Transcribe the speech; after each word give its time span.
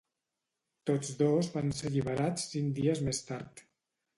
Tots 0.91 1.11
dos 1.19 1.49
van 1.57 1.69
ser 1.81 1.91
alliberats 1.91 2.49
cinc 2.55 2.75
dies 2.81 3.07
més 3.11 3.21
tard. 3.29 3.67